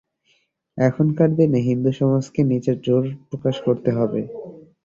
এখনকার 0.77 1.29
দিনে 1.37 1.59
হিন্দুসমাজকে 1.67 2.41
নিজের 2.51 2.77
জোর 2.81 3.03
প্রকাশ 3.29 3.55
করতে 3.65 3.89
হবে। 3.97 4.21